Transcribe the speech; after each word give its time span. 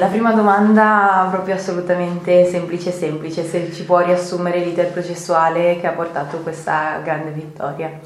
La 0.00 0.06
prima 0.06 0.32
domanda 0.32 1.28
proprio 1.30 1.56
assolutamente 1.56 2.46
semplice 2.46 2.90
semplice, 2.90 3.42
se 3.42 3.70
ci 3.70 3.84
può 3.84 3.98
riassumere 4.02 4.60
l'iter 4.60 4.90
processuale 4.90 5.78
che 5.78 5.86
ha 5.86 5.92
portato 5.92 6.38
questa 6.38 7.02
grande 7.04 7.32
vittoria. 7.32 8.00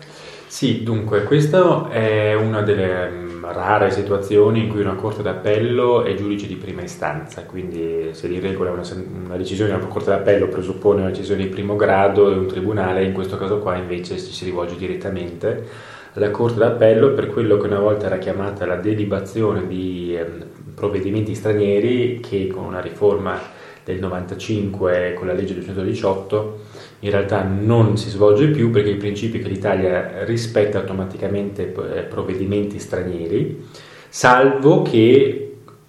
Sì, 0.49 0.83
dunque, 0.83 1.22
questa 1.22 1.88
è 1.91 2.35
una 2.35 2.62
delle 2.62 3.09
mm, 3.09 3.45
rare 3.45 3.93
situazioni 3.93 4.65
in 4.65 4.71
cui 4.71 4.80
una 4.80 4.95
corte 4.95 5.22
d'appello 5.22 6.03
è 6.03 6.17
giudice 6.17 6.49
di 6.49 6.57
prima 6.57 6.83
istanza, 6.83 7.45
quindi 7.45 8.08
se 8.11 8.26
di 8.26 8.40
regola 8.40 8.72
una, 8.72 8.83
una 9.26 9.37
decisione 9.37 9.72
una 9.72 9.87
corte 9.87 10.11
d'appello 10.11 10.49
presuppone 10.49 11.03
una 11.03 11.11
decisione 11.11 11.45
di 11.45 11.49
primo 11.49 11.76
grado 11.76 12.29
e 12.29 12.35
un 12.35 12.49
tribunale, 12.49 13.04
in 13.04 13.13
questo 13.13 13.37
caso 13.37 13.61
qua 13.61 13.76
invece 13.76 14.19
ci 14.19 14.33
si 14.33 14.45
rivolge 14.45 14.74
direttamente 14.74 15.92
alla 16.15 16.30
corte 16.30 16.59
d'appello 16.59 17.11
per 17.11 17.29
quello 17.29 17.56
che 17.56 17.66
una 17.66 17.80
volta 17.80 18.06
era 18.06 18.19
chiamata 18.19 18.66
la 18.66 18.77
delibazione 18.77 19.66
di 19.66 20.16
eh, 20.16 20.27
provvedimenti 20.75 21.34
stranieri 21.34 22.20
che 22.20 22.48
con 22.48 22.65
una 22.65 22.80
riforma 22.80 23.41
del 23.84 23.98
95 23.98 25.15
con 25.15 25.27
la 25.27 25.35
legge 25.35 25.55
218 25.55 26.61
in 27.01 27.11
realtà 27.11 27.43
non 27.43 27.98
si 27.98 28.09
svolge 28.09 28.48
più 28.48 28.71
perché 28.71 28.91
il 28.91 28.97
principio 28.97 29.39
è 29.39 29.43
che 29.43 29.48
l'Italia 29.48 30.25
rispetta 30.25 30.79
automaticamente 30.79 31.75
eh, 31.95 32.03
provvedimenti 32.03 32.79
stranieri 32.79 33.67
salvo 34.09 34.83
che 34.83 35.45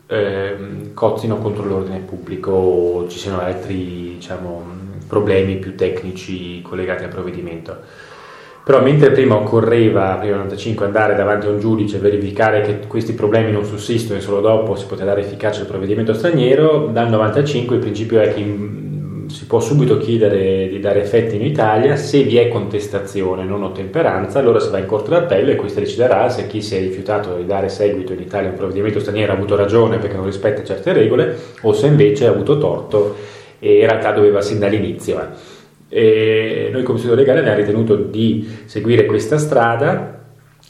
eh, 0.07 0.55
cozzino 0.93 1.37
contro 1.37 1.63
l'ordine 1.65 1.99
pubblico 1.99 2.51
o 2.51 3.07
ci 3.07 3.17
siano 3.17 3.39
altri 3.39 4.15
diciamo, 4.15 4.63
problemi 5.07 5.57
più 5.57 5.75
tecnici 5.75 6.61
collegati 6.61 7.03
al 7.03 7.09
provvedimento. 7.09 7.77
Però 8.65 8.81
mentre 8.81 9.11
prima 9.11 9.35
occorreva, 9.35 10.15
prima 10.15 10.37
del 10.37 10.45
95, 10.45 10.85
andare 10.87 11.13
davanti 11.13 11.45
a 11.45 11.51
un 11.51 11.59
giudice 11.59 11.97
e 11.97 11.99
verificare 11.99 12.61
che 12.61 12.79
questi 12.87 13.13
problemi 13.13 13.51
non 13.51 13.63
sussistono 13.63 14.17
e 14.17 14.23
solo 14.23 14.41
dopo 14.41 14.75
si 14.75 14.87
poteva 14.87 15.09
dare 15.09 15.21
efficacia 15.21 15.61
al 15.61 15.67
provvedimento 15.67 16.15
straniero, 16.15 16.89
dal 16.91 17.07
95 17.07 17.75
il 17.75 17.81
principio 17.81 18.19
è 18.21 18.33
che 18.33 18.41
si 19.27 19.45
può 19.45 19.59
subito 19.59 19.99
chiedere 19.99 20.67
di 20.67 20.79
dare 20.79 21.03
effetti 21.03 21.35
in 21.35 21.43
Italia, 21.43 21.95
se 21.95 22.23
vi 22.23 22.37
è 22.37 22.47
contestazione, 22.47 23.43
non 23.43 23.61
ottemperanza, 23.61 24.39
allora 24.39 24.59
si 24.59 24.71
va 24.71 24.79
in 24.79 24.87
corte 24.87 25.11
d'appello 25.11 25.51
e 25.51 25.55
questa 25.55 25.79
deciderà 25.79 26.27
se 26.29 26.47
chi 26.47 26.63
si 26.63 26.75
è 26.75 26.79
rifiutato 26.79 27.35
di 27.35 27.45
dare 27.45 27.69
seguito 27.69 28.13
in 28.13 28.21
Italia 28.21 28.47
a 28.47 28.51
un 28.51 28.57
provvedimento 28.57 28.99
straniero 28.99 29.31
ha 29.31 29.35
avuto 29.35 29.55
ragione 29.55 29.99
perché 29.99 30.15
non 30.15 30.25
rispetta 30.25 30.63
certe 30.63 30.91
regole 30.91 31.37
o 31.61 31.71
se 31.71 31.85
invece 31.85 32.25
ha 32.25 32.31
avuto 32.31 32.57
torto 32.57 33.15
e 33.59 33.81
in 33.81 33.85
realtà 33.87 34.11
doveva 34.11 34.41
sin 34.41 34.57
dall'inizio. 34.57 35.19
Eh. 35.19 35.54
E 35.87 36.69
noi 36.71 36.83
come 36.83 36.97
istituto 36.97 37.19
legale 37.19 37.39
abbiamo 37.39 37.57
ritenuto 37.57 37.95
di 37.95 38.47
seguire 38.65 39.05
questa 39.05 39.37
strada 39.37 40.23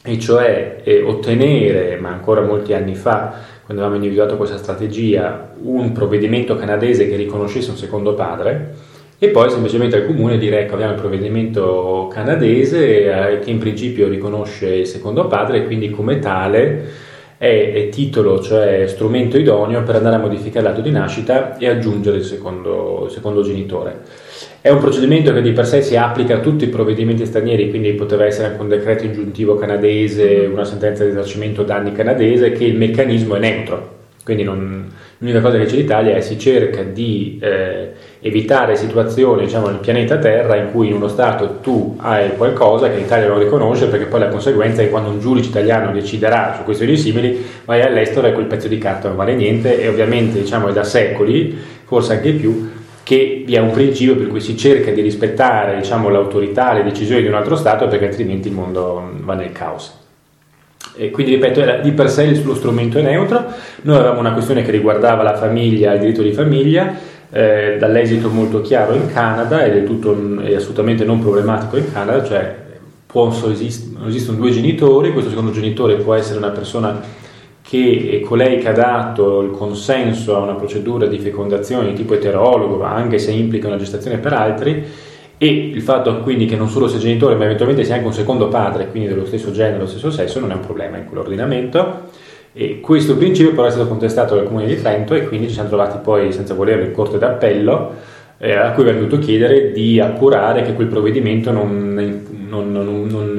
e 0.03 0.19
cioè 0.19 0.81
eh, 0.83 1.01
ottenere, 1.01 1.97
ma 1.97 2.09
ancora 2.09 2.41
molti 2.41 2.73
anni 2.73 2.95
fa, 2.95 3.33
quando 3.65 3.83
avevamo 3.83 3.95
individuato 3.95 4.37
questa 4.37 4.57
strategia, 4.57 5.53
un 5.63 5.91
provvedimento 5.91 6.55
canadese 6.55 7.09
che 7.09 7.15
riconoscesse 7.15 7.71
un 7.71 7.77
secondo 7.77 8.13
padre 8.13 8.93
e 9.17 9.29
poi 9.29 9.49
semplicemente 9.49 9.95
al 9.95 10.05
comune 10.05 10.37
dire 10.37 10.59
ecco 10.59 10.73
abbiamo 10.73 10.93
il 10.93 10.99
provvedimento 10.99 12.09
canadese 12.11 13.31
eh, 13.31 13.39
che 13.39 13.49
in 13.49 13.59
principio 13.59 14.09
riconosce 14.09 14.67
il 14.67 14.85
secondo 14.85 15.27
padre 15.27 15.59
e 15.59 15.65
quindi 15.65 15.89
come 15.89 16.19
tale 16.19 16.85
è, 17.37 17.71
è, 17.73 17.89
titolo, 17.89 18.41
cioè 18.41 18.85
strumento 18.87 19.37
idoneo 19.37 19.83
per 19.83 19.95
andare 19.95 20.17
a 20.17 20.19
modificare 20.19 20.65
l'atto 20.65 20.81
di 20.81 20.91
nascita 20.91 21.57
e 21.57 21.67
aggiungere 21.67 22.17
il 22.17 22.23
secondo, 22.23 23.03
il 23.05 23.11
secondo 23.11 23.41
genitore. 23.41 24.01
È 24.61 24.69
un 24.69 24.79
procedimento 24.79 25.31
che 25.31 25.41
di 25.41 25.51
per 25.51 25.67
sé 25.67 25.81
si 25.81 25.95
applica 25.95 26.35
a 26.35 26.39
tutti 26.39 26.63
i 26.63 26.69
provvedimenti 26.69 27.25
stranieri, 27.25 27.69
quindi 27.69 27.93
poteva 27.93 28.25
essere 28.25 28.47
anche 28.47 28.61
un 28.61 28.69
decreto 28.69 29.05
ingiuntivo 29.05 29.55
canadese, 29.55 30.49
una 30.51 30.65
sentenza 30.65 31.03
di 31.03 31.09
risarcimento 31.09 31.63
danni 31.63 31.91
canadese, 31.91 32.51
che 32.51 32.65
il 32.65 32.75
meccanismo 32.75 33.35
è 33.35 33.39
neutro. 33.39 33.93
Quindi 34.23 34.41
non, 34.41 34.91
l'unica 35.19 35.39
cosa 35.39 35.57
che 35.57 35.65
c'è 35.65 35.75
in 35.75 35.81
Italia 35.81 36.11
è 36.13 36.15
che 36.15 36.21
si 36.23 36.39
cerca 36.39 36.81
di 36.81 37.37
eh, 37.41 37.91
evitare 38.21 38.75
situazioni 38.75 39.45
diciamo, 39.45 39.67
nel 39.67 39.77
pianeta 39.77 40.17
Terra 40.17 40.55
in 40.55 40.71
cui 40.71 40.87
in 40.87 40.93
uno 40.93 41.07
Stato 41.07 41.59
tu 41.61 41.95
hai 41.99 42.35
qualcosa 42.35 42.89
che 42.89 42.97
l'Italia 42.97 43.27
non 43.27 43.37
riconosce 43.37 43.85
perché 43.85 44.05
poi 44.05 44.21
la 44.21 44.29
conseguenza 44.29 44.81
è 44.81 44.85
che 44.85 44.89
quando 44.89 45.11
un 45.11 45.19
giudice 45.19 45.49
italiano 45.49 45.91
deciderà 45.91 46.55
su 46.57 46.63
questioni 46.63 46.97
simili 46.97 47.45
vai 47.65 47.83
all'estero 47.83 48.25
e 48.25 48.33
quel 48.33 48.45
pezzo 48.45 48.67
di 48.67 48.79
carta 48.79 49.07
non 49.09 49.17
vale 49.17 49.35
niente 49.35 49.79
e 49.79 49.87
ovviamente 49.87 50.39
diciamo, 50.39 50.69
è 50.69 50.73
da 50.73 50.83
secoli, 50.83 51.55
forse 51.85 52.13
anche 52.13 52.31
più, 52.31 52.71
che 53.05 53.43
vi 53.45 53.53
è 53.53 53.59
un 53.59 53.69
principio 53.69 54.15
per 54.15 54.25
cui 54.25 54.41
si 54.41 54.57
cerca 54.57 54.89
di 54.89 54.99
rispettare 55.01 55.77
diciamo, 55.77 56.09
l'autorità, 56.09 56.73
le 56.73 56.81
decisioni 56.81 57.21
di 57.21 57.27
un 57.27 57.35
altro 57.35 57.55
Stato 57.55 57.87
perché 57.87 58.07
altrimenti 58.07 58.47
il 58.47 58.55
mondo 58.55 59.11
va 59.21 59.35
nel 59.35 59.51
caos. 59.51 59.95
E 60.97 61.11
quindi 61.11 61.35
ripeto, 61.35 61.83
di 61.83 61.91
per 61.91 62.09
sé 62.09 62.41
lo 62.43 62.55
strumento 62.55 62.97
è 62.97 63.03
neutro, 63.03 63.45
noi 63.81 63.97
avevamo 63.97 64.21
una 64.21 64.33
questione 64.33 64.63
che 64.63 64.71
riguardava 64.71 65.21
la 65.21 65.35
famiglia, 65.35 65.93
il 65.93 65.99
diritto 65.99 66.23
di 66.23 66.31
famiglia, 66.31 66.95
eh, 67.29 67.75
dall'esito 67.77 68.29
molto 68.29 68.61
chiaro 68.61 68.95
in 68.95 69.05
Canada 69.05 69.63
ed 69.63 69.75
è, 69.75 69.83
tutto, 69.83 70.41
è 70.41 70.55
assolutamente 70.55 71.05
non 71.05 71.19
problematico 71.19 71.77
in 71.77 71.91
Canada, 71.91 72.23
cioè 72.23 72.55
può, 73.05 73.31
esistono, 73.51 74.07
esistono 74.07 74.39
due 74.39 74.49
genitori, 74.49 75.11
questo 75.11 75.29
secondo 75.29 75.51
genitore 75.51 75.97
può 75.97 76.15
essere 76.15 76.39
una 76.39 76.49
persona 76.49 76.99
che 77.67 78.09
è 78.11 78.19
colei 78.19 78.59
che 78.59 78.69
ha 78.69 78.73
dato 78.73 79.41
il 79.41 79.49
consenso 79.49 80.35
a 80.35 80.39
una 80.39 80.53
procedura 80.53 81.07
di 81.07 81.17
fecondazione 81.17 81.87
di 81.87 81.93
tipo 81.93 82.13
eterologo, 82.13 82.83
anche 82.83 83.17
se 83.17 83.31
implica 83.31 83.67
una 83.67 83.77
gestazione 83.77 84.17
per 84.17 84.33
altri, 84.33 84.85
e 85.37 85.47
il 85.47 85.81
fatto 85.81 86.19
quindi 86.19 86.45
che 86.45 86.55
non 86.55 86.69
solo 86.69 86.87
sia 86.87 86.99
genitore, 86.99 87.35
ma 87.35 87.45
eventualmente 87.45 87.83
sia 87.83 87.95
anche 87.95 88.07
un 88.07 88.13
secondo 88.13 88.47
padre, 88.47 88.87
quindi 88.87 89.09
dello 89.09 89.25
stesso 89.25 89.51
genere, 89.51 89.77
dello 89.77 89.87
stesso 89.87 90.11
sesso, 90.11 90.39
non 90.39 90.51
è 90.51 90.53
un 90.53 90.61
problema 90.61 90.97
in 90.97 91.05
quell'ordinamento. 91.05 92.03
E 92.53 92.79
questo 92.79 93.17
principio 93.17 93.51
però 93.51 93.67
è 93.67 93.71
stato 93.71 93.89
contestato 93.89 94.35
dal 94.35 94.45
Comune 94.45 94.65
di 94.65 94.79
Trento 94.79 95.13
e 95.13 95.27
quindi 95.27 95.47
ci 95.47 95.53
siamo 95.53 95.67
trovati 95.67 95.97
poi, 96.01 96.31
senza 96.31 96.53
volerlo, 96.53 96.85
in 96.85 96.93
corte 96.93 97.17
d'appello, 97.17 97.91
eh, 98.37 98.53
a 98.53 98.71
cui 98.71 98.83
abbiamo 98.83 99.07
dovuto 99.07 99.19
chiedere 99.19 99.71
di 99.71 99.99
appurare 99.99 100.61
che 100.63 100.73
quel 100.73 100.87
provvedimento 100.87 101.51
non, 101.51 101.93
non, 102.47 102.71
non, 102.71 103.07
non 103.07 103.35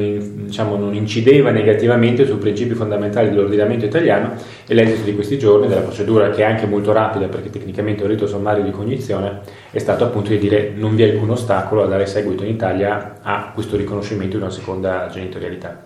diciamo, 0.47 0.91
incideva 0.93 1.51
negativamente 1.51 2.27
sui 2.27 2.37
principi 2.37 2.75
fondamentali 2.75 3.29
dell'ordinamento 3.29 3.84
italiano 3.84 4.34
e 4.67 4.75
l'esito 4.75 5.03
di 5.03 5.15
questi 5.15 5.39
giorni 5.39 5.69
della 5.69 5.83
procedura 5.83 6.31
che 6.31 6.43
è 6.43 6.45
anche 6.45 6.67
molto 6.67 6.93
rapida 6.93 7.27
perché 7.27 7.51
tecnicamente 7.51 8.03
è 8.03 8.05
un 8.05 8.12
rito 8.12 8.27
sommario 8.27 8.62
di 8.62 8.71
cognizione 8.71 9.41
è 9.71 9.79
stato 9.79 10.05
appunto 10.05 10.31
di 10.31 10.39
dire 10.39 10.73
non 10.75 10.95
vi 10.95 11.03
è 11.03 11.11
alcun 11.11 11.31
ostacolo 11.31 11.83
a 11.83 11.87
dare 11.87 12.07
seguito 12.07 12.45
in 12.45 12.51
Italia 12.51 13.19
a 13.23 13.51
questo 13.53 13.77
riconoscimento 13.77 14.37
di 14.37 14.43
una 14.43 14.53
seconda 14.53 15.09
genitorialità. 15.13 15.84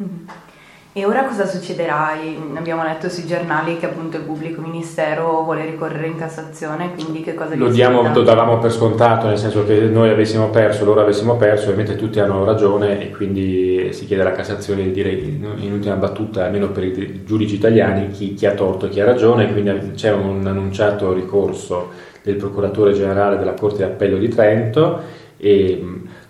Mm-hmm. 0.00 0.24
E 0.98 1.04
ora 1.04 1.24
cosa 1.26 1.44
succederà? 1.44 2.12
Abbiamo 2.54 2.82
letto 2.82 3.10
sui 3.10 3.26
giornali 3.26 3.76
che 3.76 3.84
appunto 3.84 4.16
il 4.16 4.22
pubblico 4.22 4.62
ministero 4.62 5.42
vuole 5.42 5.66
ricorrere 5.66 6.06
in 6.06 6.16
Cassazione, 6.16 6.94
quindi 6.94 7.20
che 7.20 7.34
cosa 7.34 7.54
Lo 7.54 7.68
diamo, 7.68 8.00
lo 8.14 8.22
davamo 8.22 8.56
per 8.56 8.72
scontato, 8.72 9.26
nel 9.26 9.36
senso 9.36 9.62
che 9.66 9.78
noi 9.78 10.08
avessimo 10.08 10.48
perso, 10.48 10.86
loro 10.86 11.02
avessimo 11.02 11.36
perso, 11.36 11.64
ovviamente 11.64 11.96
tutti 11.96 12.18
hanno 12.18 12.44
ragione 12.44 12.98
e 13.02 13.10
quindi 13.10 13.90
si 13.92 14.06
chiede 14.06 14.22
alla 14.22 14.32
Cassazione 14.32 14.84
di 14.84 14.92
dire 14.92 15.10
in 15.10 15.70
ultima 15.70 15.96
battuta, 15.96 16.46
almeno 16.46 16.70
per 16.70 16.84
i 16.84 17.24
giudici 17.26 17.56
italiani, 17.56 18.08
chi, 18.08 18.32
chi 18.32 18.46
ha 18.46 18.54
torto 18.54 18.86
e 18.86 18.88
chi 18.88 18.98
ha 18.98 19.04
ragione, 19.04 19.52
quindi 19.52 19.90
c'è 19.96 20.14
un 20.14 20.46
annunciato 20.46 21.12
ricorso 21.12 21.90
del 22.22 22.36
procuratore 22.36 22.94
generale 22.94 23.36
della 23.36 23.52
Corte 23.52 23.80
d'Appello 23.80 24.16
di 24.16 24.28
Trento 24.28 25.24
e 25.36 25.84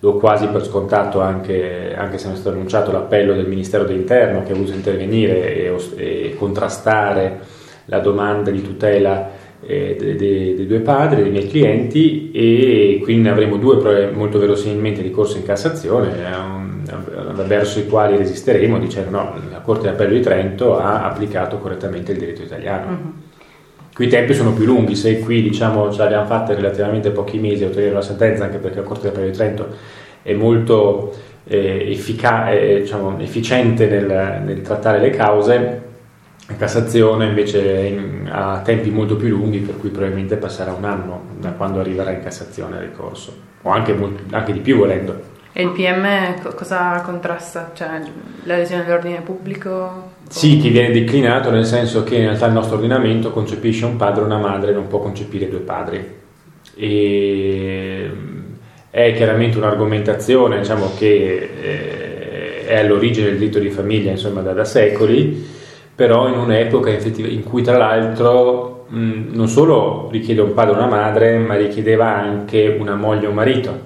do 0.07 0.19
quasi 0.19 0.47
per 0.47 0.65
scontato 0.65 1.21
anche, 1.21 1.93
anche 1.97 2.17
se 2.17 2.27
non 2.27 2.37
è 2.37 2.39
stato 2.39 2.55
annunciato 2.55 2.93
l'appello 2.93 3.35
del 3.35 3.49
Ministero 3.49 3.83
dell'Interno 3.83 4.45
che 4.45 4.53
ha 4.53 4.55
voluto 4.55 4.73
intervenire 4.73 5.57
e, 5.57 5.77
e 5.97 6.37
contrastare 6.39 7.41
la 7.87 7.99
domanda 7.99 8.53
di 8.53 8.63
tutela 8.63 9.31
eh, 9.61 9.97
dei, 9.99 10.15
dei, 10.15 10.55
dei, 10.55 10.67
due 10.69 10.79
padri, 10.79 11.23
dei 11.23 11.33
miei 11.33 11.49
clienti 11.49 12.31
e 12.31 13.01
quindi 13.03 13.27
avremo 13.27 13.57
due 13.57 14.13
molto 14.13 14.39
verosimilmente 14.39 15.03
ricorsi 15.03 15.39
in 15.39 15.43
Cassazione 15.43 16.13
verso 17.45 17.81
i 17.81 17.89
quali 17.89 18.17
resisteremo 18.17 18.79
dicendo 18.79 19.11
no, 19.11 19.35
la 19.51 19.59
Corte 19.59 19.87
d'Appello 19.89 20.13
di 20.13 20.21
Trento 20.21 20.79
ha 20.79 21.05
applicato 21.05 21.59
correttamente 21.59 22.13
il 22.13 22.19
diritto 22.19 22.43
italiano. 22.43 22.87
Mm-hmm. 22.87 23.26
Qui 23.97 24.05
i 24.05 24.09
tempi 24.11 24.35
sono 24.35 24.53
più 24.53 24.67
lunghi, 24.67 24.95
se 24.95 25.21
qui 25.21 25.41
diciamo 25.41 25.91
ce 25.91 25.97
l'abbiamo 26.01 26.27
fatta 26.27 26.53
relativamente 26.53 27.11
pochi 27.13 27.39
mesi 27.39 27.65
a 27.65 27.69
ottenere 27.69 27.93
una 27.93 28.03
sentenza, 28.03 28.45
anche 28.45 28.59
perché 28.59 28.81
la 28.81 28.85
Corte 28.85 29.09
d'Appello 29.09 29.31
di 29.31 29.33
Trento 29.33 29.75
è 30.21 30.35
molto 30.35 31.17
eh, 31.45 31.93
effica- 31.93 32.51
eh, 32.51 32.81
diciamo, 32.81 33.19
efficiente 33.19 33.87
nel, 33.87 34.43
nel, 34.45 34.61
trattare 34.61 35.01
le 35.01 35.09
cause, 35.09 35.83
la 36.47 36.57
Cassazione 36.57 37.25
invece 37.25 37.59
in, 37.87 38.29
ha 38.31 38.61
tempi 38.63 38.91
molto 38.91 39.17
più 39.17 39.29
lunghi, 39.29 39.61
per 39.61 39.79
cui 39.79 39.89
probabilmente 39.89 40.37
passerà 40.37 40.75
un 40.75 40.85
anno 40.85 41.23
da 41.39 41.53
quando 41.53 41.81
arriverà 41.81 42.11
in 42.11 42.21
Cassazione 42.21 42.77
il 42.77 42.83
ricorso, 42.83 43.35
o 43.63 43.71
anche, 43.71 43.95
molto, 43.95 44.25
anche 44.37 44.53
di 44.53 44.61
più 44.61 44.77
volendo. 44.77 45.19
E 45.55 45.63
il 45.63 45.71
PM 45.71 46.55
cosa 46.55 47.01
contrasta? 47.01 47.71
Cioè 47.73 47.89
la 48.43 48.57
lesione 48.57 48.85
dell'ordine 48.85 49.23
pubblico? 49.23 50.16
Sì, 50.29 50.59
che 50.59 50.71
viene 50.71 50.93
declinato 50.93 51.51
nel 51.51 51.65
senso 51.65 52.03
che 52.03 52.17
in 52.17 52.23
realtà 52.23 52.47
il 52.47 52.53
nostro 52.53 52.77
ordinamento 52.77 53.31
concepisce 53.31 53.85
un 53.85 53.97
padre 53.97 54.23
e 54.23 54.25
una 54.25 54.39
madre, 54.39 54.73
non 54.73 54.87
può 54.89 54.99
concepire 54.99 55.49
due 55.49 55.61
padri. 55.61 56.05
E 56.75 58.11
è 58.91 59.13
chiaramente 59.15 59.57
un'argomentazione 59.59 60.59
diciamo, 60.59 60.93
che 60.97 61.51
eh, 61.63 62.67
è 62.67 62.79
all'origine 62.79 63.27
del 63.27 63.39
diritto 63.39 63.59
di 63.59 63.71
famiglia 63.71 64.11
insomma, 64.11 64.41
da, 64.41 64.53
da 64.53 64.65
secoli, 64.65 65.47
però 65.95 66.29
in 66.29 66.39
un'epoca 66.39 66.91
in 66.91 67.43
cui 67.45 67.63
tra 67.63 67.77
l'altro 67.77 68.87
mh, 68.89 69.29
non 69.33 69.49
solo 69.49 70.09
richiede 70.11 70.41
un 70.41 70.55
padre 70.55 70.75
e 70.75 70.77
una 70.77 70.87
madre, 70.89 71.39
ma 71.39 71.57
richiedeva 71.57 72.15
anche 72.15 72.77
una 72.79 72.95
moglie 72.95 73.27
e 73.27 73.29
un 73.29 73.35
marito, 73.35 73.81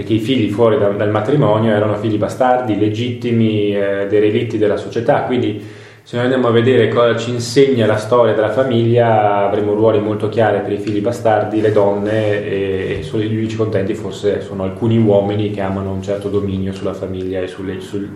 perché 0.00 0.14
i 0.14 0.18
figli 0.18 0.50
fuori 0.50 0.78
da, 0.78 0.88
dal 0.88 1.10
matrimonio 1.10 1.74
erano 1.74 1.94
figli 1.96 2.16
bastardi, 2.16 2.78
legittimi, 2.78 3.76
eh, 3.76 4.06
derelitti 4.08 4.56
della 4.56 4.78
società, 4.78 5.24
quindi 5.24 5.62
se 6.02 6.16
noi 6.16 6.24
andiamo 6.24 6.48
a 6.48 6.50
vedere 6.52 6.88
cosa 6.88 7.18
ci 7.18 7.30
insegna 7.30 7.84
la 7.84 7.98
storia 7.98 8.32
della 8.32 8.50
famiglia, 8.50 9.46
avremo 9.46 9.74
ruoli 9.74 10.00
molto 10.00 10.30
chiari 10.30 10.60
per 10.60 10.72
i 10.72 10.78
figli 10.78 11.02
bastardi, 11.02 11.60
le 11.60 11.70
donne 11.70 12.44
e, 12.44 13.00
solo 13.02 13.22
gli 13.22 13.36
unici 13.36 13.56
contenti 13.56 13.92
forse 13.92 14.40
sono 14.40 14.62
alcuni 14.62 14.96
uomini 14.96 15.50
che 15.50 15.60
amano 15.60 15.92
un 15.92 16.02
certo 16.02 16.30
dominio 16.30 16.72
sulla 16.72 16.94
famiglia 16.94 17.40
e 17.40 17.46
sulle, 17.46 17.80
sul, 17.80 18.08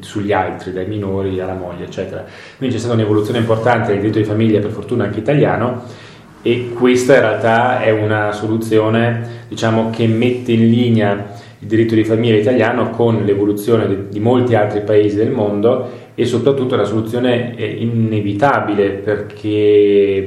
sugli 0.00 0.32
altri, 0.32 0.72
dai 0.72 0.86
minori 0.86 1.38
alla 1.40 1.54
moglie, 1.54 1.84
eccetera. 1.84 2.24
Quindi 2.56 2.74
c'è 2.74 2.80
stata 2.80 2.94
un'evoluzione 2.94 3.38
importante 3.38 3.92
del 3.92 4.00
diritto 4.00 4.18
di 4.18 4.24
famiglia, 4.24 4.58
per 4.58 4.70
fortuna 4.70 5.04
anche 5.04 5.20
italiano, 5.20 5.84
e 6.42 6.70
questa 6.74 7.14
in 7.14 7.20
realtà 7.20 7.82
è 7.82 7.90
una 7.90 8.32
soluzione 8.32 9.44
diciamo, 9.48 9.90
che 9.90 10.06
mette 10.06 10.52
in 10.52 10.70
linea 10.70 11.36
il 11.60 11.66
diritto 11.66 11.94
di 11.94 12.04
famiglia 12.04 12.36
italiano 12.36 12.90
con 12.90 13.24
l'evoluzione 13.24 14.08
di, 14.08 14.20
molti 14.20 14.54
altri 14.54 14.82
paesi 14.82 15.16
del 15.16 15.30
mondo 15.30 16.06
e 16.14 16.24
soprattutto 16.24 16.74
è 16.74 16.78
una 16.78 16.86
soluzione 16.86 17.54
inevitabile 17.56 18.90
perché 18.90 20.24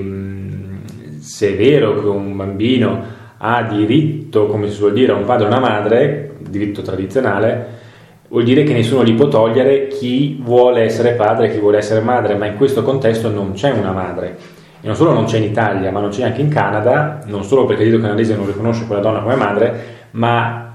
se 1.21 1.49
è 1.49 1.55
vero 1.55 2.01
che 2.01 2.07
un 2.07 2.35
bambino 2.35 3.19
ha 3.37 3.63
diritto, 3.63 4.47
come 4.47 4.67
si 4.67 4.75
suol 4.75 4.93
dire, 4.93 5.13
a 5.13 5.15
un 5.15 5.25
padre 5.25 5.45
e 5.45 5.47
una 5.47 5.59
madre, 5.59 6.35
diritto 6.47 6.81
tradizionale, 6.81 7.79
vuol 8.27 8.43
dire 8.43 8.63
che 8.63 8.73
nessuno 8.73 9.03
gli 9.03 9.13
può 9.13 9.27
togliere 9.27 9.87
chi 9.87 10.39
vuole 10.41 10.81
essere 10.81 11.13
padre 11.13 11.47
e 11.47 11.51
chi 11.51 11.59
vuole 11.59 11.77
essere 11.77 12.01
madre, 12.01 12.35
ma 12.35 12.45
in 12.45 12.55
questo 12.55 12.83
contesto 12.83 13.29
non 13.29 13.53
c'è 13.53 13.71
una 13.71 13.91
madre. 13.91 14.37
E 14.81 14.87
non 14.87 14.95
solo 14.95 15.13
non 15.13 15.25
c'è 15.25 15.37
in 15.37 15.43
Italia, 15.43 15.91
ma 15.91 15.99
non 15.99 16.09
c'è 16.09 16.21
neanche 16.21 16.41
in 16.41 16.49
Canada, 16.49 17.19
non 17.27 17.43
solo 17.43 17.65
perché 17.65 17.83
il 17.83 18.01
canadese 18.01 18.35
non 18.35 18.47
riconosce 18.47 18.87
quella 18.87 19.01
donna 19.01 19.19
come 19.19 19.35
madre, 19.35 19.83
ma 20.11 20.73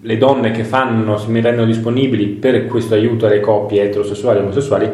le 0.00 0.18
donne 0.18 0.50
che 0.50 0.64
fanno, 0.64 1.16
si 1.18 1.40
rendono 1.40 1.66
disponibili 1.66 2.26
per 2.26 2.66
questo 2.66 2.94
aiuto 2.94 3.26
alle 3.26 3.40
coppie 3.40 3.84
eterosessuali 3.84 4.38
e 4.38 4.42
omosessuali, 4.42 4.90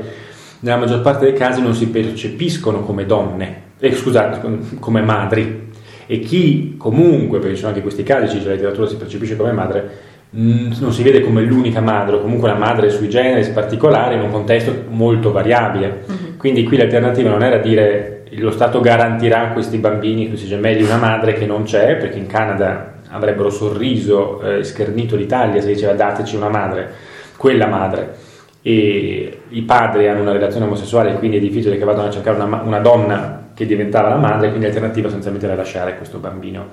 nella 0.61 0.77
maggior 0.77 1.01
parte 1.01 1.25
dei 1.25 1.35
casi 1.35 1.63
non 1.63 1.75
si 1.75 1.89
percepiscono 1.89 2.81
come 2.81 3.07
donne, 3.07 3.63
eh, 3.79 3.95
scusate, 3.95 4.41
come 4.79 5.01
madri. 5.01 5.69
E 6.07 6.19
chi 6.19 6.75
comunque, 6.77 7.39
perché 7.39 7.55
ci 7.55 7.61
sono 7.61 7.71
anche 7.71 7.83
questi 7.83 8.03
casi, 8.03 8.37
cioè 8.37 8.49
la 8.49 8.55
letteratura 8.55 8.87
si 8.87 8.97
percepisce 8.97 9.37
come 9.37 9.53
madre, 9.53 9.91
mm, 10.37 10.73
non 10.81 10.93
si 10.93 11.03
vede 11.03 11.23
come 11.23 11.43
l'unica 11.43 11.81
madre 11.81 12.17
o 12.17 12.21
comunque 12.21 12.51
una 12.51 12.59
madre 12.59 12.91
sui 12.91 13.09
generis 13.09 13.49
particolare 13.49 14.17
in 14.17 14.21
un 14.23 14.31
contesto 14.31 14.75
molto 14.89 15.33
variabile. 15.33 16.03
Uh-huh. 16.07 16.37
Quindi 16.37 16.65
qui 16.65 16.77
l'alternativa 16.77 17.31
non 17.31 17.43
era 17.43 17.59
dire 17.59 18.20
lo 18.33 18.51
Stato 18.51 18.81
garantirà 18.81 19.49
a 19.49 19.53
questi 19.53 19.79
bambini, 19.79 20.27
a 20.27 20.29
questi 20.29 20.47
gemelli, 20.47 20.83
una 20.83 20.97
madre 20.97 21.33
che 21.33 21.47
non 21.47 21.65
c'è, 21.65 21.97
perché 21.97 22.19
in 22.19 22.27
Canada 22.27 22.95
avrebbero 23.09 23.51
sorriso 23.51 24.41
e 24.41 24.59
eh, 24.59 24.65
schernito 24.65 25.17
l'Italia 25.17 25.61
se 25.61 25.69
diceva 25.69 25.95
dateci 25.95 26.37
una 26.37 26.49
madre, 26.49 26.91
quella 27.37 27.67
madre. 27.67 28.29
E 28.63 29.41
i 29.49 29.63
padri 29.63 30.07
hanno 30.07 30.21
una 30.21 30.33
relazione 30.33 30.67
omosessuale, 30.67 31.15
quindi 31.15 31.39
è 31.39 31.41
difficile 31.41 31.79
che 31.79 31.85
vadano 31.85 32.09
a 32.09 32.11
cercare 32.11 32.41
una, 32.41 32.61
una 32.63 32.79
donna 32.79 33.49
che 33.55 33.67
diventava 33.67 34.09
la 34.09 34.17
madre, 34.17 34.49
quindi 34.49 34.67
l'alternativa 34.67 35.09
essenzialmente 35.09 35.47
era 35.47 35.57
lasciare 35.57 35.97
questo 35.97 36.19
bambino, 36.19 36.69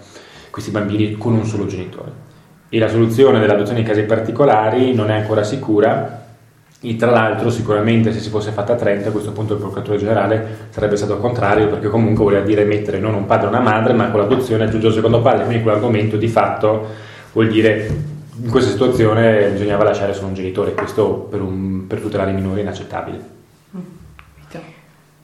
questi 0.51 0.71
bambini 0.71 1.17
con 1.17 1.33
un 1.33 1.45
solo 1.45 1.65
genitore. 1.65 2.25
E 2.69 2.79
la 2.79 2.89
soluzione 2.89 3.39
dell'adozione 3.39 3.79
in 3.79 3.85
casi 3.85 4.03
particolari 4.03 4.93
non 4.93 5.09
è 5.09 5.15
ancora 5.15 5.43
sicura, 5.43 6.26
e 6.79 6.95
tra 6.95 7.09
l'altro 7.09 7.49
sicuramente 7.49 8.13
se 8.13 8.19
si 8.19 8.29
fosse 8.29 8.51
fatta 8.51 8.73
a 8.73 8.75
Trento 8.75 9.09
a 9.09 9.11
questo 9.11 9.31
punto 9.31 9.53
il 9.53 9.59
procuratore 9.59 9.97
generale 9.97 10.67
sarebbe 10.69 10.95
stato 10.95 11.17
contrario 11.17 11.69
perché 11.69 11.87
comunque 11.87 12.23
voleva 12.23 12.45
dire 12.45 12.65
mettere 12.65 12.99
non 12.99 13.15
un 13.15 13.25
padre 13.25 13.47
e 13.47 13.49
una 13.49 13.61
madre 13.61 13.93
ma 13.93 14.09
con 14.11 14.19
l'adozione 14.19 14.65
aggiungere 14.65 14.89
il 14.89 14.95
secondo 14.95 15.21
padre, 15.21 15.45
quindi 15.45 15.63
quell'argomento 15.63 16.17
di 16.17 16.27
fatto 16.27 16.85
vuol 17.33 17.47
dire 17.47 18.15
in 18.43 18.49
questa 18.51 18.69
situazione 18.69 19.49
bisognava 19.49 19.83
lasciare 19.83 20.13
solo 20.13 20.27
un 20.27 20.35
genitore, 20.35 20.73
questo 20.73 21.27
per, 21.29 21.41
un, 21.41 21.87
per 21.87 21.99
tutelare 21.99 22.31
i 22.31 22.35
minori 22.35 22.59
è 22.59 22.61
inaccettabile. 22.61 23.36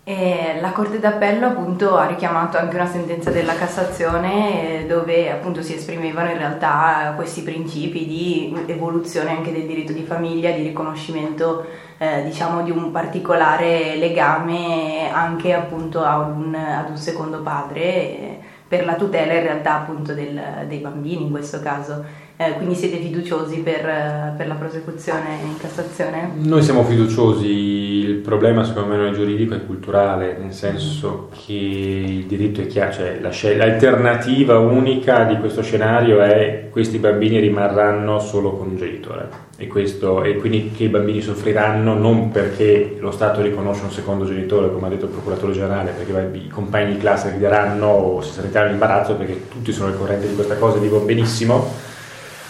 E 0.06 0.58
la 0.60 0.72
Corte 0.72 1.00
d'Appello 1.00 1.46
appunto 1.46 1.96
ha 1.96 2.06
richiamato 2.06 2.58
anche 2.58 2.76
una 2.76 2.88
sentenza 2.88 3.32
della 3.32 3.56
Cassazione 3.56 4.82
eh, 4.82 4.86
dove 4.86 5.32
appunto 5.32 5.62
si 5.62 5.76
esprimevano 5.76 6.30
in 6.30 6.40
realtà 6.40 7.14
questi 7.16 7.42
principi 7.42 8.06
di 8.06 8.54
evoluzione 8.66 9.30
anche 9.30 9.54
del 9.54 9.66
diritto 9.66 9.94
di 9.94 10.04
famiglia, 10.04 10.52
di 10.52 10.62
riconoscimento 10.62 11.66
eh, 12.00 12.22
diciamo 12.26 12.64
di 12.64 12.72
un 12.72 12.92
particolare 12.92 13.96
legame 13.96 15.10
anche 15.10 15.54
appunto 15.54 16.04
ad 16.04 16.36
un, 16.36 16.54
ad 16.54 16.90
un 16.90 16.98
secondo 16.98 17.42
padre 17.42 17.82
eh, 17.82 18.40
per 18.68 18.84
la 18.84 18.96
tutela 18.96 19.32
in 19.32 19.44
realtà 19.44 19.76
appunto 19.76 20.14
del, 20.14 20.66
dei 20.68 20.80
bambini 20.80 21.24
in 21.24 21.32
questo 21.32 21.62
caso. 21.62 22.04
Eh, 22.45 22.56
quindi 22.56 22.75
siete 22.75 22.98
fiduciosi 22.98 23.60
per, 23.60 23.86
eh, 23.88 24.34
per, 24.36 24.48
la 24.48 24.56
prosecuzione 24.56 25.38
in 25.45 25.57
Cassazione? 25.57 26.31
Noi 26.36 26.62
siamo 26.62 26.84
fiduciosi, 26.84 27.48
il 27.48 28.16
problema 28.16 28.66
secondo 28.66 28.90
me 28.90 28.98
non 28.98 29.07
è 29.07 29.12
giuridico, 29.12 29.54
è 29.54 29.66
culturale, 29.66 30.38
nel 30.38 30.51
senso 30.51 31.30
che 31.45 31.54
il 31.54 32.25
diritto 32.25 32.60
è 32.60 32.68
chiaro, 32.68 32.92
cioè 32.92 33.19
la 33.22 33.30
scel- 33.30 33.56
l'alternativa 33.56 34.60
unica 34.60 35.24
di 35.24 35.38
questo 35.38 35.62
scenario 35.62 36.19
è 36.19 36.68
questi 36.69 36.98
bambini 36.98 37.40
rimarranno 37.40 38.19
solo 38.19 38.57
con 38.57 38.69
un 38.69 38.75
genitore 38.75 39.30
e, 39.56 39.68
questo, 39.68 40.24
e 40.24 40.36
quindi 40.36 40.72
che 40.75 40.84
i 40.86 40.89
bambini 40.89 41.22
soffriranno 41.22 41.94
non 41.94 42.30
perché 42.30 42.98
lo 43.00 43.12
Stato 43.12 43.42
riconosce 43.42 43.86
un 43.86 43.92
secondo 43.92 44.25
genitore, 44.25 44.69
come 44.74 44.88
ha 44.88 44.89
detto 44.89 45.06
il 45.06 45.12
procuratore 45.12 45.54
generale, 45.54 45.94
perché 45.96 46.38
i 46.38 46.50
compagni 46.50 46.94
di 46.94 46.98
classe 46.98 47.31
rideranno 47.31 47.88
o 47.88 48.22
si 48.22 48.34
sentiranno 48.34 48.68
in 48.68 48.74
imbarazzo 48.74 49.16
perché 49.16 49.48
tutti 49.48 49.72
sono 49.72 49.88
al 49.88 49.98
corrente 49.98 50.28
di 50.28 50.36
questa 50.36 50.57
cosa 50.57 50.75
e 50.75 50.81
vivono 50.81 51.06
benissimo 51.06 51.92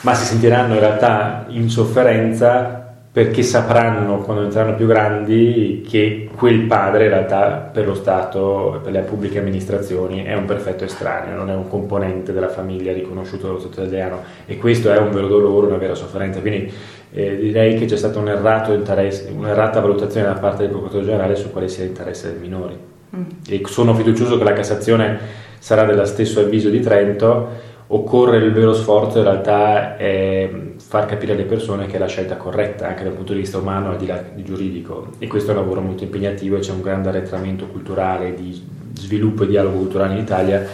ma 0.03 0.13
si 0.13 0.25
sentiranno 0.25 0.73
in 0.73 0.79
realtà 0.79 1.45
in 1.49 1.69
sofferenza 1.69 2.83
perché 3.13 3.43
sapranno 3.43 4.17
quando 4.21 4.41
diventeranno 4.41 4.75
più 4.75 4.87
grandi 4.87 5.85
che 5.87 6.29
quel 6.35 6.61
padre 6.61 7.03
in 7.03 7.09
realtà 7.11 7.69
per 7.71 7.85
lo 7.85 7.93
Stato, 7.93 8.79
per 8.83 8.91
le 8.91 9.01
pubbliche 9.01 9.37
amministrazioni 9.37 10.23
è 10.23 10.33
un 10.33 10.45
perfetto 10.45 10.83
estraneo, 10.83 11.37
non 11.37 11.51
è 11.51 11.53
un 11.53 11.67
componente 11.69 12.33
della 12.33 12.49
famiglia 12.49 12.91
riconosciuto 12.91 13.45
dallo 13.45 13.59
Stato 13.59 13.81
italiano 13.81 14.23
e 14.47 14.57
questo 14.57 14.91
è 14.91 14.97
un 14.97 15.11
vero 15.11 15.27
dolore, 15.27 15.67
una 15.67 15.77
vera 15.77 15.93
sofferenza. 15.93 16.39
Quindi 16.39 16.73
eh, 17.11 17.37
direi 17.37 17.77
che 17.77 17.85
c'è 17.85 17.97
stata 17.97 18.17
un 18.17 18.25
un'errata 18.25 19.79
valutazione 19.79 20.25
da 20.25 20.33
parte 20.33 20.63
del 20.63 20.71
procuratore 20.71 21.05
generale 21.05 21.35
su 21.35 21.51
quale 21.51 21.67
sia 21.67 21.83
l'interesse 21.83 22.31
dei 22.31 22.41
minori. 22.41 22.75
Mm. 23.15 23.23
E 23.47 23.61
sono 23.65 23.93
fiducioso 23.93 24.39
che 24.39 24.43
la 24.43 24.53
Cassazione 24.53 25.19
sarà 25.59 25.83
dello 25.83 26.05
stesso 26.05 26.39
avviso 26.39 26.69
di 26.69 26.79
Trento 26.79 27.71
occorre 27.87 28.37
il 28.37 28.51
vero 28.51 28.73
sforzo 28.73 29.17
in 29.19 29.23
realtà 29.25 29.97
è 29.97 30.49
far 30.77 31.05
capire 31.05 31.33
alle 31.33 31.43
persone 31.43 31.85
che 31.85 31.95
è 31.95 31.99
la 31.99 32.07
scelta 32.07 32.37
corretta 32.37 32.87
anche 32.87 33.03
dal 33.03 33.13
punto 33.13 33.33
di 33.33 33.39
vista 33.39 33.57
umano 33.57 33.89
al 33.89 33.97
di 33.97 34.05
là 34.05 34.23
di 34.33 34.43
giuridico 34.43 35.09
e 35.19 35.27
questo 35.27 35.51
è 35.51 35.53
un 35.53 35.61
lavoro 35.61 35.81
molto 35.81 36.03
impegnativo 36.03 36.55
e 36.55 36.59
c'è 36.59 36.71
un 36.71 36.81
grande 36.81 37.09
arretramento 37.09 37.67
culturale 37.67 38.33
di 38.33 38.61
sviluppo 38.93 39.43
e 39.43 39.47
dialogo 39.47 39.77
culturale 39.77 40.13
in 40.13 40.19
Italia 40.19 40.65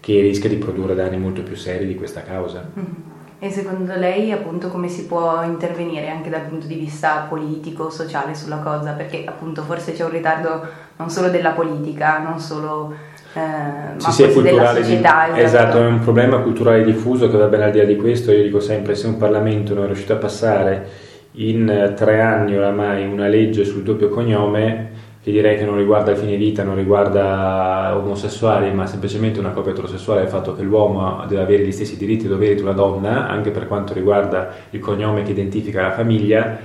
che 0.00 0.20
rischia 0.20 0.48
di 0.48 0.56
produrre 0.56 0.94
danni 0.94 1.16
molto 1.16 1.42
più 1.42 1.56
seri 1.56 1.86
di 1.86 1.94
questa 1.94 2.22
causa. 2.22 2.68
Mm-hmm. 2.78 3.12
E 3.38 3.50
secondo 3.50 3.94
lei 3.96 4.32
appunto 4.32 4.68
come 4.68 4.88
si 4.88 5.06
può 5.06 5.42
intervenire 5.42 6.08
anche 6.08 6.30
dal 6.30 6.42
punto 6.42 6.66
di 6.66 6.76
vista 6.76 7.26
politico, 7.28 7.90
sociale 7.90 8.34
sulla 8.34 8.58
cosa? 8.58 8.92
Perché 8.92 9.24
appunto 9.26 9.62
forse 9.62 9.92
c'è 9.92 10.04
un 10.04 10.10
ritardo 10.10 10.66
non 10.96 11.10
solo 11.10 11.28
della 11.28 11.50
politica, 11.50 12.18
non 12.18 12.38
solo 12.38 12.94
eh, 13.34 13.98
sì, 13.98 14.12
sì, 14.12 14.42
della 14.42 14.74
società. 14.74 15.30
Di, 15.32 15.40
esatto. 15.40 15.78
è 15.78 15.86
un 15.86 15.98
problema 15.98 16.38
culturale 16.38 16.84
diffuso 16.84 17.28
che 17.28 17.36
va 17.36 17.46
bene 17.46 17.64
al 17.64 17.72
di 17.72 17.78
là 17.78 17.84
di 17.84 17.96
questo. 17.96 18.30
Io 18.30 18.42
dico 18.42 18.60
sempre: 18.60 18.94
se 18.94 19.08
un 19.08 19.16
Parlamento 19.16 19.74
non 19.74 19.84
è 19.84 19.86
riuscito 19.86 20.12
a 20.12 20.16
passare 20.16 20.86
in 21.32 21.92
tre 21.96 22.20
anni 22.20 22.56
oramai 22.56 23.04
una 23.06 23.26
legge 23.26 23.64
sul 23.64 23.82
doppio 23.82 24.08
cognome, 24.08 24.90
che 25.20 25.32
direi 25.32 25.58
che 25.58 25.64
non 25.64 25.76
riguarda 25.76 26.12
il 26.12 26.16
fine 26.16 26.36
vita, 26.36 26.62
non 26.62 26.76
riguarda 26.76 27.96
omosessuali, 27.96 28.72
ma 28.72 28.86
semplicemente 28.86 29.40
una 29.40 29.50
coppia 29.50 29.72
eterosessuale, 29.72 30.22
il 30.22 30.28
fatto 30.28 30.54
che 30.54 30.62
l'uomo 30.62 31.24
deve 31.26 31.42
avere 31.42 31.64
gli 31.64 31.72
stessi 31.72 31.96
diritti 31.96 32.26
e 32.26 32.28
doveri 32.28 32.54
di 32.54 32.62
una 32.62 32.72
donna, 32.72 33.28
anche 33.28 33.50
per 33.50 33.66
quanto 33.66 33.94
riguarda 33.94 34.50
il 34.70 34.78
cognome 34.78 35.22
che 35.24 35.32
identifica 35.32 35.82
la 35.82 35.92
famiglia, 35.92 36.56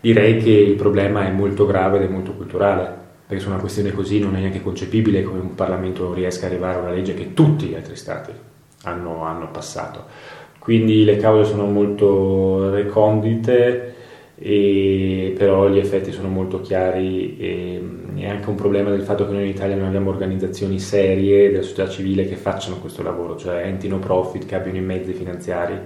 direi 0.00 0.38
che 0.38 0.50
il 0.50 0.76
problema 0.76 1.26
è 1.26 1.30
molto 1.30 1.66
grave 1.66 1.98
ed 1.98 2.04
è 2.04 2.08
molto 2.08 2.32
culturale 2.32 3.04
perché 3.26 3.42
su 3.42 3.48
una 3.48 3.58
questione 3.58 3.92
così 3.92 4.20
non 4.20 4.36
è 4.36 4.40
neanche 4.40 4.62
concepibile 4.62 5.24
come 5.24 5.40
un 5.40 5.54
Parlamento 5.54 6.14
riesca 6.14 6.46
a 6.46 6.48
arrivare 6.48 6.78
a 6.78 6.82
una 6.82 6.92
legge 6.92 7.14
che 7.14 7.34
tutti 7.34 7.66
gli 7.66 7.74
altri 7.74 7.96
Stati 7.96 8.32
hanno, 8.84 9.24
hanno 9.24 9.50
passato. 9.50 10.04
Quindi 10.58 11.04
le 11.04 11.16
cause 11.16 11.50
sono 11.50 11.66
molto 11.66 12.70
recondite, 12.70 13.94
e, 14.38 15.34
però 15.36 15.68
gli 15.68 15.78
effetti 15.78 16.12
sono 16.12 16.28
molto 16.28 16.60
chiari 16.60 17.38
e 17.38 17.82
è 18.16 18.28
anche 18.28 18.48
un 18.48 18.54
problema 18.54 18.90
del 18.90 19.02
fatto 19.02 19.26
che 19.26 19.32
noi 19.32 19.44
in 19.44 19.50
Italia 19.50 19.76
non 19.76 19.86
abbiamo 19.86 20.10
organizzazioni 20.10 20.78
serie 20.78 21.50
della 21.50 21.62
società 21.62 21.88
civile 21.88 22.26
che 22.26 22.36
facciano 22.36 22.78
questo 22.78 23.02
lavoro, 23.02 23.36
cioè 23.36 23.64
enti 23.64 23.88
no 23.88 23.98
profit 23.98 24.46
che 24.46 24.54
abbiano 24.54 24.78
i 24.78 24.82
mezzi 24.82 25.12
finanziari 25.12 25.78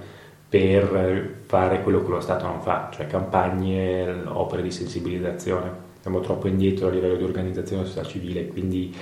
per 0.48 1.40
fare 1.46 1.82
quello 1.82 2.02
che 2.02 2.10
lo 2.10 2.20
Stato 2.20 2.46
non 2.46 2.60
fa, 2.60 2.90
cioè 2.92 3.06
campagne, 3.06 4.22
opere 4.26 4.62
di 4.62 4.70
sensibilizzazione 4.70 5.88
siamo 6.00 6.20
troppo 6.20 6.48
indietro 6.48 6.88
a 6.88 6.90
livello 6.90 7.16
di 7.16 7.24
organizzazione 7.24 7.82
della 7.82 7.94
società 7.94 8.08
civile, 8.08 8.46
quindi 8.46 8.94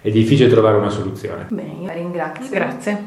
è 0.00 0.10
difficile 0.10 0.48
trovare 0.48 0.76
una 0.76 0.90
soluzione. 0.90 1.46
Bene, 1.50 1.94
ringrazio. 1.94 2.50
Grazie. 2.50 2.98